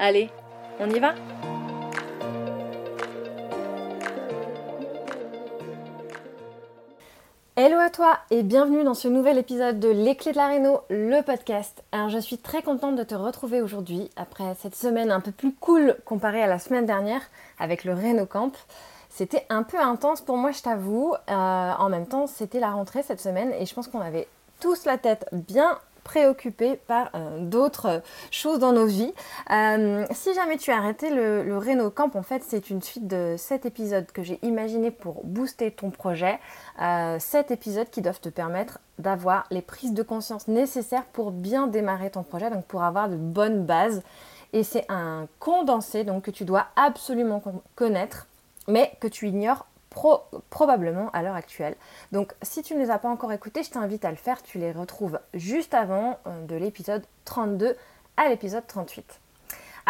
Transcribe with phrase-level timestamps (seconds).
[0.00, 0.30] Allez,
[0.78, 1.12] on y va
[7.56, 10.82] Hello à toi et bienvenue dans ce nouvel épisode de Les Clés de la Réno,
[10.88, 11.82] le podcast.
[11.90, 15.52] Alors je suis très contente de te retrouver aujourd'hui après cette semaine un peu plus
[15.52, 17.22] cool comparée à la semaine dernière
[17.58, 18.52] avec le Réno Camp.
[19.10, 21.12] C'était un peu intense pour moi, je t'avoue.
[21.28, 24.28] Euh, en même temps, c'était la rentrée cette semaine et je pense qu'on avait
[24.60, 29.12] tous la tête bien préoccupés par euh, d'autres choses dans nos vies.
[29.50, 33.06] Euh, si jamais tu as arrêté le, le Reno Camp, en fait, c'est une suite
[33.06, 36.38] de 7 épisodes que j'ai imaginé pour booster ton projet.
[36.80, 41.66] Euh, 7 épisodes qui doivent te permettre d'avoir les prises de conscience nécessaires pour bien
[41.66, 44.02] démarrer ton projet, donc pour avoir de bonnes bases.
[44.52, 47.42] Et c'est un condensé donc que tu dois absolument
[47.74, 48.26] connaître,
[48.66, 49.66] mais que tu ignores
[50.50, 51.74] probablement à l'heure actuelle.
[52.12, 54.42] Donc si tu ne les as pas encore écoutés, je t'invite à le faire.
[54.42, 57.76] Tu les retrouves juste avant euh, de l'épisode 32
[58.16, 59.20] à l'épisode 38.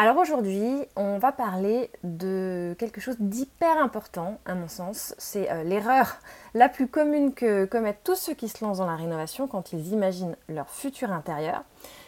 [0.00, 5.12] Alors aujourd'hui, on va parler de quelque chose d'hyper important à mon sens.
[5.18, 6.18] C'est euh, l'erreur
[6.54, 9.88] la plus commune que commettent tous ceux qui se lancent dans la rénovation quand ils
[9.88, 11.64] imaginent leur futur intérieur,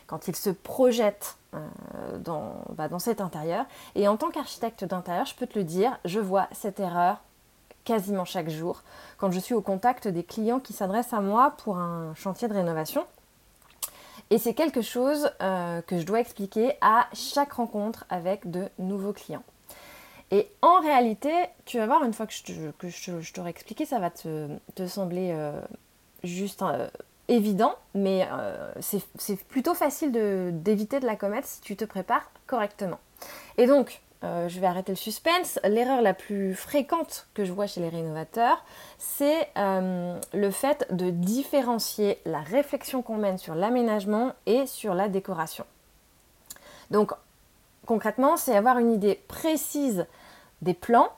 [0.07, 3.67] quand ils se projettent euh, dans, bah, dans cet intérieur.
[3.97, 7.21] Et en tant qu'architecte d'intérieur, je peux te le dire, je vois cette erreur
[7.85, 8.83] quasiment chaque jour
[9.19, 12.55] quand je suis au contact des clients qui s'adressent à moi pour un chantier de
[12.55, 13.05] rénovation.
[14.31, 19.13] Et c'est quelque chose euh, que je dois expliquer à chaque rencontre avec de nouveaux
[19.13, 19.43] clients.
[20.31, 21.33] Et en réalité,
[21.65, 25.61] tu vas voir, une fois que je, t'aurai expliqué, ça va te, sembler euh,
[26.23, 26.89] juste euh,
[27.27, 28.29] évident, mais
[28.79, 30.13] c'est plutôt facile
[30.63, 33.01] d'éviter de la commettre si tu te prépares correctement.
[33.59, 35.59] Et donc, euh, je vais arrêter le suspense.
[35.65, 38.65] L'erreur la plus fréquente que je vois chez les rénovateurs,
[38.99, 45.09] c'est euh, le fait de différencier la réflexion qu'on mène sur l'aménagement et sur la
[45.09, 45.65] décoration.
[46.91, 47.13] Donc
[47.87, 50.07] concrètement, c'est avoir une idée précise
[50.61, 51.11] des plans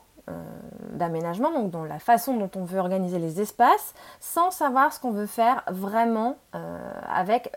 [0.93, 5.11] d'aménagement, donc dans la façon dont on veut organiser les espaces, sans savoir ce qu'on
[5.11, 6.77] veut faire vraiment euh,
[7.13, 7.51] avec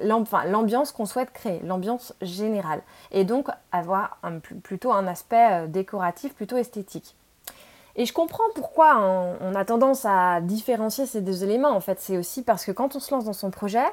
[0.00, 2.82] l'ambiance qu'on souhaite créer, l'ambiance générale.
[3.10, 4.18] Et donc avoir
[4.62, 7.16] plutôt un aspect euh, décoratif, plutôt esthétique.
[7.96, 9.00] Et je comprends pourquoi
[9.40, 11.70] on, a tendance à différencier ces deux éléments.
[11.70, 13.86] En fait, c'est aussi parce que quand on se lance dans son projet,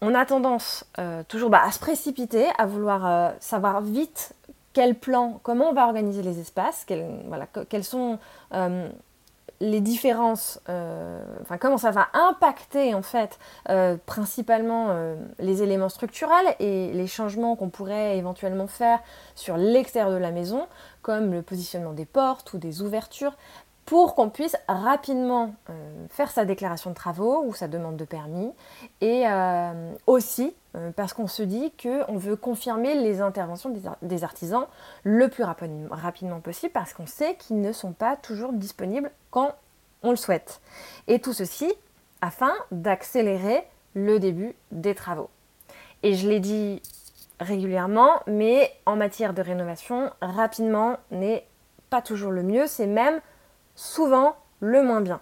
[0.00, 0.86] on a tendance
[1.28, 4.34] toujours bah, à se précipiter, à vouloir savoir vite
[4.74, 6.84] quel plan, comment on va organiser les espaces,
[7.26, 8.18] voilà, quelles sont
[8.52, 8.88] euh,
[9.60, 13.38] les différences, euh, enfin comment ça va impacter en fait
[13.70, 14.88] euh, principalement
[15.38, 18.98] les éléments structurels et les changements qu'on pourrait éventuellement faire
[19.36, 20.66] sur l'extérieur de la maison,
[21.02, 23.36] comme le positionnement des portes ou des ouvertures,
[23.84, 25.54] pour qu'on puisse rapidement
[26.08, 28.50] faire sa déclaration de travaux ou sa demande de permis
[29.00, 29.24] et
[30.06, 33.72] aussi euh, parce qu'on se dit qu'on veut confirmer les interventions
[34.02, 34.66] des, artisans
[35.04, 39.54] le plus rapidement possible parce qu'on sait qu'ils ne sont pas toujours disponibles quand
[40.02, 40.60] on le souhaite.
[41.06, 41.72] Et tout ceci
[42.20, 43.64] afin d'accélérer
[43.94, 45.30] le début des travaux.
[46.02, 46.82] Et je l'ai dit
[47.38, 51.46] régulièrement, mais en matière de rénovation, rapidement n'est
[51.90, 53.20] pas toujours le mieux, c'est même
[53.74, 55.20] souvent le moins bien.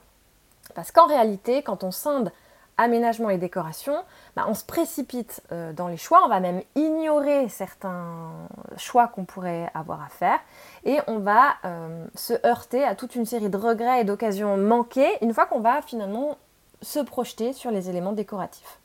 [0.75, 2.32] Parce qu'en réalité, quand on scinde
[2.78, 3.94] aménagement et décoration,
[4.34, 8.31] bah, on se précipite euh, dans les choix, on va même ignorer certains
[8.76, 10.38] choix qu'on pourrait avoir à faire
[10.84, 15.10] et on va euh, se heurter à toute une série de regrets et d'occasions manquées
[15.20, 16.38] une fois qu'on va finalement
[16.81, 18.78] se projeter sur les éléments décoratifs.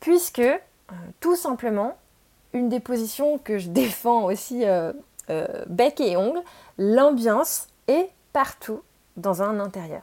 [0.00, 0.58] Puisque, euh,
[1.20, 1.96] tout simplement,
[2.52, 4.64] une des positions que je défends aussi
[5.66, 6.40] bec et ongle,
[6.78, 8.82] l'ambiance est partout
[9.16, 10.02] dans un intérieur.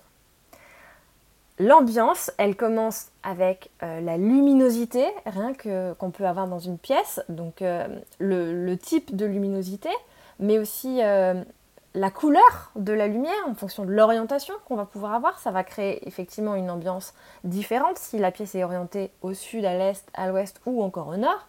[1.57, 7.21] L'ambiance, elle commence avec euh, la luminosité, rien que qu'on peut avoir dans une pièce.
[7.29, 7.87] Donc euh,
[8.19, 9.89] le, type de luminosité
[10.39, 10.99] mais aussi
[11.95, 15.39] la couleur de la lumière en fonction de l'orientation qu'on va pouvoir avoir.
[15.39, 17.13] Ça va créer effectivement une ambiance
[17.45, 21.15] différente si la pièce est orientée au sud, à l'est, à l'ouest ou encore au
[21.15, 21.47] nord.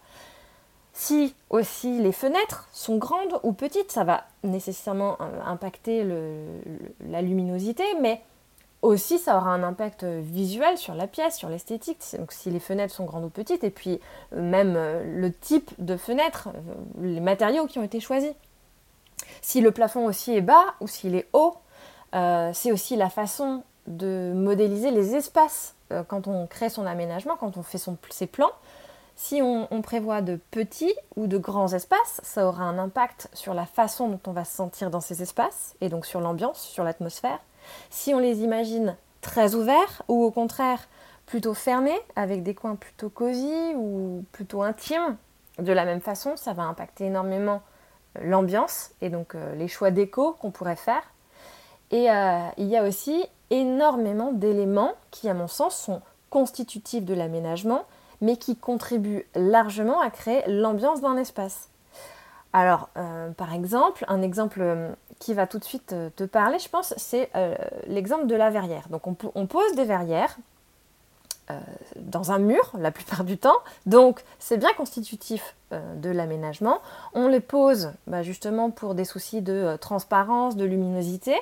[0.99, 6.03] Si aussi les fenêtres sont grandes ou petites, ça va nécessairement euh, impacter
[7.07, 8.19] la luminosité, mais
[8.81, 11.99] aussi ça aura un impact visuel sur la pièce, sur l'esthétique.
[12.17, 13.99] Donc si les fenêtres sont grandes ou petites, et puis
[14.33, 16.49] euh, même euh, le type de fenêtre,
[16.99, 18.33] les matériaux qui ont été choisis.
[19.43, 21.57] Si le plafond aussi est bas ou s'il est haut,
[22.15, 27.35] euh, c'est aussi la façon de modéliser les espaces euh, quand on crée son aménagement,
[27.37, 27.79] quand on fait
[28.09, 28.51] ses plans.
[29.19, 33.65] Si on, prévoit de petits ou de grands espaces, ça aura un impact sur la
[33.65, 37.39] façon dont on va se sentir dans ces espaces et donc sur l'ambiance, sur l'atmosphère.
[37.89, 40.87] Si on les imagine très ouverts ou au contraire
[41.25, 45.17] plutôt fermés, avec des coins plutôt cosy ou plutôt intimes,
[45.57, 47.63] de la même façon, ça va impacter énormément
[48.21, 51.03] l'ambiance et donc euh, les choix d'écho qu'on pourrait faire.
[51.89, 57.15] Et euh, il y a aussi énormément d'éléments qui, à mon sens, sont constitutifs de
[57.15, 57.85] l'aménagement,
[58.21, 61.69] mais qui contribuent largement à créer l'ambiance d'un espace.
[62.53, 64.63] Alors, euh, par exemple, un exemple
[65.19, 67.29] qui va tout de suite te parler, je pense, c'est
[67.87, 68.87] l'exemple de la verrière.
[68.89, 70.56] Donc, on pose des verrières euh,
[71.95, 73.57] dans un mur la plupart du temps.
[73.85, 76.79] Donc c'est bien constitutif euh, de l'aménagement.
[77.13, 81.35] On les pose bah, justement pour des soucis de euh, transparence, de luminosité,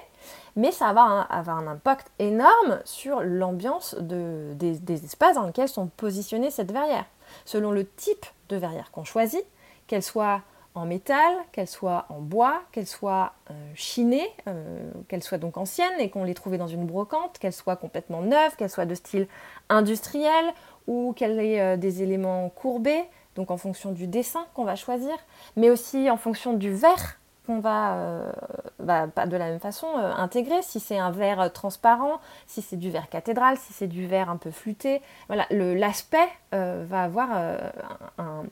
[0.56, 5.88] mais ça va avoir un impact énorme sur l'ambiance des, des, espaces dans lesquels sont
[5.88, 7.06] positionnées cette verrière.
[7.46, 9.44] Selon le type de verrière qu'on choisit,
[9.86, 10.42] qu'elle soit
[10.76, 15.94] en métal, qu'elle soit en bois, qu'elle soit euh, chinée, euh, qu'elle soit donc ancienne
[16.00, 19.28] et qu'on l'ait trouvée dans une brocante, qu'elle soit complètement neuve, qu'elle soit de style
[19.70, 20.46] industriel
[20.88, 23.04] ou qu'elle ait euh, des éléments courbés,
[23.36, 25.16] donc en fonction du dessin qu'on va choisir,
[25.56, 28.34] mais aussi en fonction du verre qu'on va,
[28.80, 30.64] bah, pas de la même façon, intégrer.
[30.64, 34.38] Si c'est un verre transparent, si c'est du verre cathédral, si c'est du verre un
[34.38, 37.30] peu flûté, voilà, l'aspect va avoir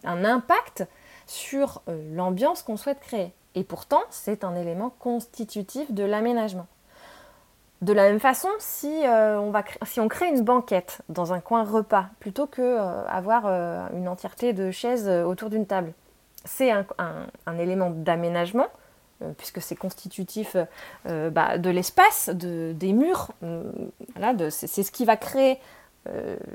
[0.05, 0.85] un impact
[1.27, 3.33] sur euh, l'ambiance qu'on souhaite créer.
[3.55, 6.67] Et pourtant, c'est un élément constitutif de l'aménagement.
[7.81, 12.47] De la même façon, si, euh, on, crée une banquette dans un coin repas, plutôt
[12.47, 15.93] que euh, une entièreté de chaises autour d'une table,
[16.45, 18.67] c'est un, élément d'aménagement,
[19.37, 20.57] puisque c'est constitutif
[21.05, 23.31] bah, de l'espace, de, des murs.
[24.49, 25.59] c'est ce qui va créer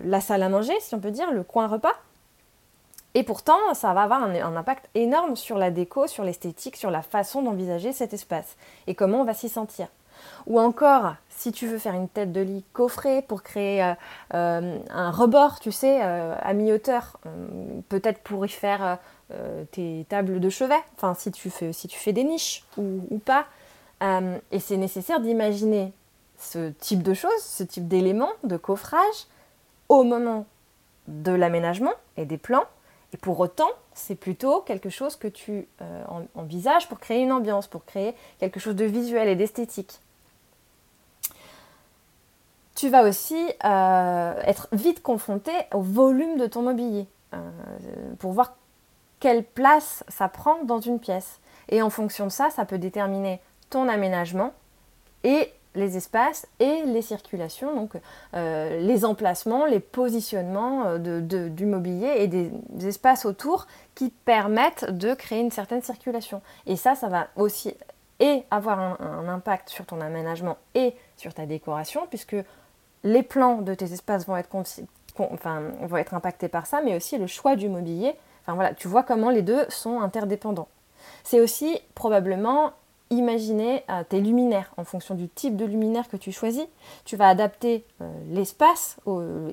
[0.05, 1.95] la salle à manger, si on peut dire, le coin repas.
[3.15, 7.03] Et pourtant, ça va avoir un, impact énorme sur la déco, sur l'esthétique, sur la
[7.03, 8.57] façon d'envisager cet espace
[8.87, 9.89] et comment on va s'y sentir.
[10.47, 13.95] Ou encore, si tu veux faire une tête de lit coffrée pour créer euh,
[14.35, 17.19] euh, un rebord, tu sais, euh, à mi-hauteur,
[17.89, 18.99] peut-être pour y faire
[19.73, 23.19] tes tables de chevet, enfin si tu fais, si tu fais des niches ou, ou
[23.19, 23.47] pas.
[24.01, 25.93] et c'est nécessaire d'imaginer
[26.39, 29.27] ce type de choses, ce type d'éléments de coffrage
[29.91, 30.47] au moment
[31.09, 32.65] de l'aménagement et des plans
[33.13, 37.67] et pour autant, c'est plutôt quelque chose que tu euh, envisages pour créer une ambiance,
[37.67, 40.01] pour créer quelque chose de visuel et d'esthétique.
[42.75, 47.39] Tu vas aussi euh, être vite confronté au volume de ton mobilier euh,
[48.19, 48.55] pour voir
[49.21, 51.41] quelle place ça prend dans une pièce.
[51.71, 53.41] Et en fonction de ça, ça peut déterminer
[53.71, 54.53] ton aménagement
[55.25, 57.93] et les espaces et les circulations, donc
[58.35, 62.51] euh, les emplacements, les positionnements euh, de, du mobilier et des,
[62.87, 66.43] espaces autour qui permettent de créer une certaine circulation.
[66.67, 67.75] Et ça, ça va aussi
[68.21, 72.37] et avoir un, impact sur ton aménagement et sur ta décoration, puisque
[73.05, 74.51] les plans de tes espaces vont être,
[75.17, 78.17] vont être impactés par ça, mais aussi le choix du mobilier.
[78.43, 80.69] Enfin voilà, tu vois comment les deux sont interdépendants.
[81.23, 82.73] C'est aussi probablement
[83.11, 86.67] imaginer euh, tes luminaires en fonction du type de luminaire que tu choisis.
[87.05, 88.97] Tu vas adapter euh, l'espace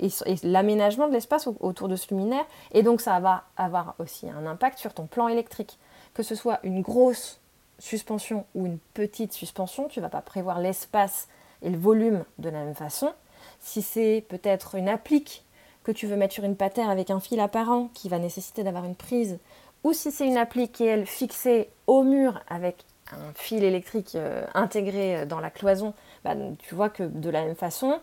[0.02, 4.46] et, l'aménagement de l'espace autour de ce luminaire et donc ça va avoir aussi un
[4.46, 5.78] impact sur ton plan électrique.
[6.14, 7.40] Que ce soit une grosse
[7.80, 11.28] suspension ou une petite suspension, tu ne vas pas prévoir l'espace
[11.62, 13.12] et le volume de la même façon.
[13.60, 15.44] Si c'est peut-être une applique
[15.84, 18.86] que tu veux mettre sur une patère avec un fil apparent qui va nécessiter d'avoir
[18.86, 19.40] une prise,
[19.84, 24.46] ou si c'est une applique qui est fixée au mur avec un fil électrique euh,
[24.54, 25.94] intégré euh, dans la cloison,
[26.24, 28.00] bah, tu vois que de la même façon,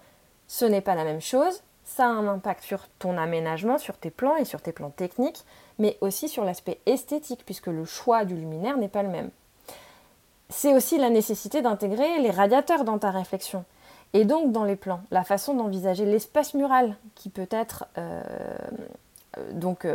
[0.47, 1.63] ce n'est pas la même chose.
[1.85, 5.45] Ça a un impact sur ton aménagement, sur tes plans et sur tes plans techniques,
[5.79, 9.31] mais aussi sur l'aspect esthétique, puisque le choix du luminaire n'est pas le même.
[10.49, 13.65] C'est aussi la nécessité d'intégrer les radiateurs dans ta réflexion.
[14.13, 18.23] Et donc dans les plans, la façon d'envisager l'espace mural qui peut être euh,
[19.53, 19.87] donc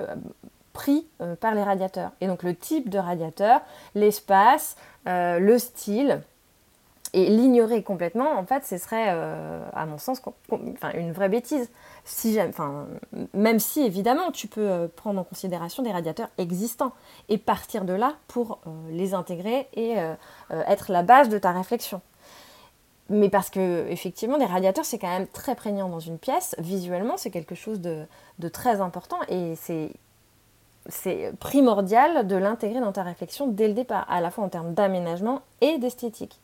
[0.77, 1.07] pris
[1.41, 2.12] par les radiateurs.
[2.22, 3.62] Et donc le type de radiateur,
[3.96, 6.22] l'espace, le style,
[7.13, 10.22] et l'ignorer complètement, en fait, ce serait, à mon sens,
[10.93, 11.72] une vraie bêtise.
[12.03, 12.38] Si
[13.34, 16.91] même si, évidemment, tu peux prendre en considération des radiateurs existants
[17.29, 18.60] et partir de là pour
[18.91, 19.96] les intégrer et
[20.51, 22.01] être la base de ta réflexion
[23.10, 26.55] mais parce que effectivement, des radiateurs, c'est quand même très prégnant dans une pièce.
[26.60, 28.05] Visuellement, c'est quelque chose de,
[28.50, 29.91] très important et c'est
[30.89, 34.74] c'est primordial de l'intégrer dans ta réflexion dès le départ, à la fois en termes
[34.74, 36.39] d'aménagement et d'esthétique.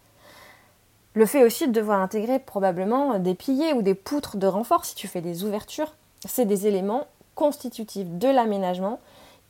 [1.13, 4.95] Le fait aussi de devoir intégrer probablement des piliers ou des poutres de renfort si
[4.95, 5.93] tu fais des ouvertures,
[6.25, 8.99] c'est des éléments constitutifs de l'aménagement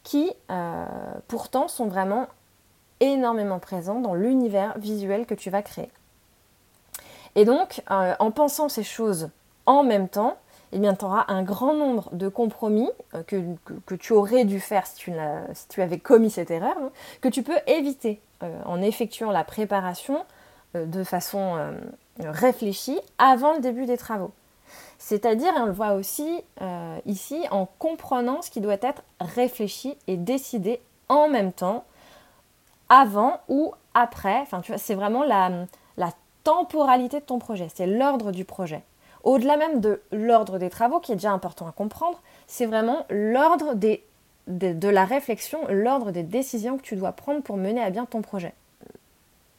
[0.03, 0.85] qui euh,
[1.27, 2.27] pourtant sont vraiment
[2.99, 5.89] énormément présents dans l'univers visuel que tu vas créer.
[7.35, 9.29] Et donc, euh, en pensant ces choses
[9.65, 10.37] en même temps,
[10.73, 14.87] eh bien, tu auras un grand nombre de compromis euh, que, tu aurais dû faire
[14.87, 15.11] si
[15.69, 20.25] tu, avais commis cette erreur, hein, que tu peux éviter euh, en effectuant la préparation
[20.73, 21.55] de façon
[22.19, 24.31] réfléchie avant le début des travaux.
[24.97, 26.41] C'est-à-dire, on le voit aussi
[27.05, 31.83] ici, en comprenant ce qui doit être réfléchi et décidé en même temps,
[32.89, 34.45] avant ou après.
[34.77, 35.67] C'est vraiment la
[36.43, 38.81] temporalité de ton projet, c'est l'ordre du projet.
[39.23, 43.73] Au-delà même de l'ordre des travaux, qui est déjà important à comprendre, c'est vraiment l'ordre
[43.73, 48.21] de, la réflexion, l'ordre des décisions que tu dois prendre pour mener à bien ton
[48.21, 48.53] projet.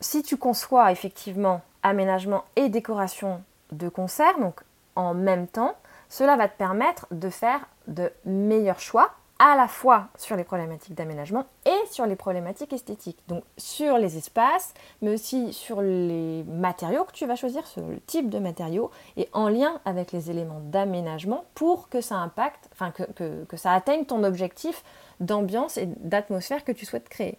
[0.01, 3.43] Si tu conçois effectivement aménagement et décoration
[3.73, 4.61] de concert, donc
[4.97, 5.75] en même temps,
[6.11, 10.95] cela va te permettre de faire de meilleurs choix à la fois sur les problématiques
[10.95, 13.19] d'aménagement et sur les problématiques esthétiques.
[13.27, 18.01] Donc sur les espaces, mais aussi sur les matériaux que tu vas choisir, sur le
[18.01, 22.93] type de matériaux, et en lien avec les éléments d'aménagement pour que ça impacte, enfin
[22.93, 24.85] que, ça atteigne ton objectif
[25.21, 27.39] d'ambiance et d'atmosphère que tu souhaites créer.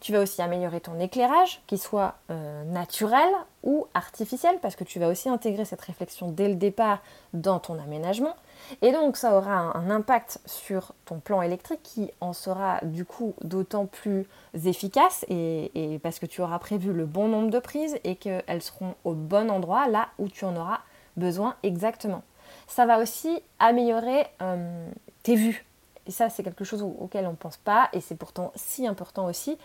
[0.00, 3.28] Tu vas aussi améliorer ton éclairage, qu'il soit euh, naturel
[3.62, 7.00] ou artificiel, parce que tu vas aussi intégrer cette réflexion dès le départ
[7.32, 8.34] dans ton aménagement.
[8.82, 13.34] Et donc ça aura un, impact sur ton plan électrique qui en sera du coup
[13.42, 14.26] d'autant plus
[14.64, 18.94] efficace et, parce que tu auras prévu le bon nombre de prises et qu'elles seront
[19.04, 20.80] au bon endroit là où tu en auras
[21.16, 22.22] besoin exactement.
[22.66, 24.88] Ça va aussi améliorer euh,
[25.22, 25.64] tes vues.
[26.06, 29.26] Et ça, c'est quelque chose auquel on ne pense pas et c'est pourtant si important
[29.26, 29.58] aussi.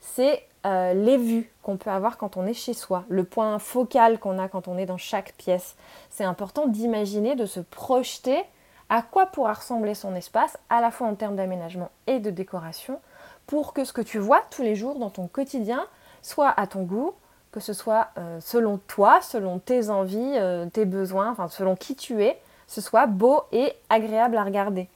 [0.00, 4.18] C'est euh, les vues qu'on peut avoir quand on est chez soi, le point focal
[4.18, 5.76] qu'on a quand on est dans chaque pièce.
[6.10, 8.42] C'est important d'imaginer, de se projeter
[8.88, 13.00] à quoi pourra ressembler son espace, à la fois en termes d'aménagement et de décoration,
[13.46, 15.86] pour que ce que tu vois tous les jours dans ton quotidien
[16.22, 17.12] soit à ton goût,
[17.52, 22.22] que ce soit euh, selon toi, selon tes envies, euh, tes besoins, selon qui tu
[22.22, 24.88] es, ce soit beau et agréable à regarder.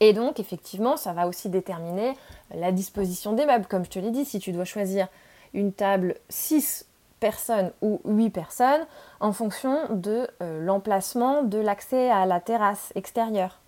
[0.00, 2.16] Et donc, effectivement, ça va aussi déterminer
[2.54, 3.66] la disposition des meubles.
[3.66, 5.08] Comme je te l'ai dit, si tu dois choisir
[5.54, 6.86] une table 6
[7.20, 8.86] personnes ou 8 personnes
[9.20, 13.58] en fonction de euh, l'emplacement de l'accès à la terrasse extérieure.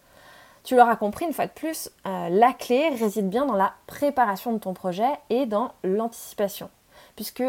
[0.62, 4.52] Tu l'auras compris une fois de plus, euh, la clé réside bien dans la préparation
[4.52, 6.70] de ton projet et dans l'anticipation.
[7.16, 7.42] Puisque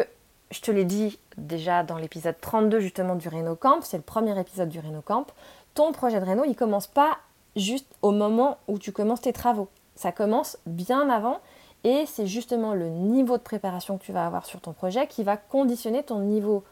[0.50, 4.40] je te l'ai dit déjà dans l'épisode 32 justement du Reno Camp, c'est le premier
[4.40, 5.28] épisode du Reno Camp,
[5.74, 7.18] ton projet de Reno, il commence pas
[7.56, 9.68] juste au moment où tu commences tes travaux.
[9.96, 11.40] Ça commence bien avant
[11.84, 15.24] et c'est justement le niveau de préparation que tu vas avoir sur ton projet qui
[15.24, 16.64] va conditionner ton niveau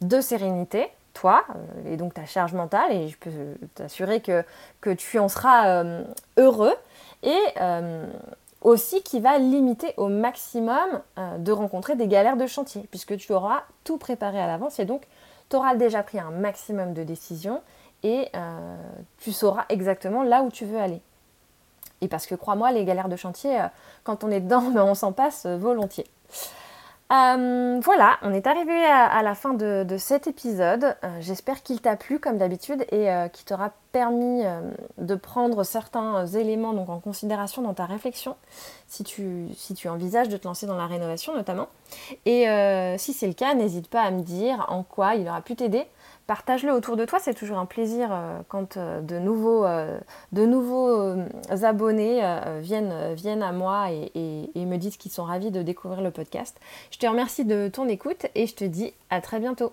[0.00, 3.30] de sérénité, toi, euh, et donc ta charge mentale, et je peux
[3.74, 4.44] t'assurer que,
[4.80, 6.04] que tu en seras euh,
[6.36, 6.74] heureux,
[7.22, 8.06] et euh,
[8.60, 11.00] aussi qui va limiter au maximum
[11.38, 15.06] de rencontrer des galères de chantier, puisque tu auras tout préparé à l'avance, et donc
[15.48, 17.62] tu auras déjà pris un maximum de décisions,
[18.02, 18.76] et euh,
[19.18, 21.00] tu sauras exactement là où tu veux aller.
[22.00, 23.66] Et parce que crois-moi, les galères de chantier, euh,
[24.04, 26.06] quand on est dedans, ben, on s'en passe euh, volontiers.
[27.10, 30.96] voilà, on est arrivé à, la fin de, cet épisode.
[31.20, 34.42] J'espère qu'il t'a plu comme d'habitude et qu'il t'aura permis
[34.98, 38.36] de prendre certains éléments donc, en considération dans ta réflexion,
[38.86, 41.68] si tu, si tu envisages de te lancer dans la rénovation notamment.
[42.24, 42.46] Et
[42.98, 45.86] si c'est le cas, n'hésite pas à me dire en quoi il aura pu t'aider
[46.26, 49.98] Partage-le autour de toi, c'est toujours un plaisir euh, quand euh, de nouveaux, euh,
[51.62, 52.20] abonnés
[52.60, 56.58] viennent, à moi et me disent qu'ils sont ravis de découvrir le podcast.
[56.90, 59.72] Je te remercie de ton écoute et je te dis à très bientôt.